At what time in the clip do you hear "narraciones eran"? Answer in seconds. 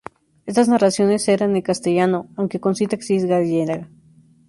0.67-1.55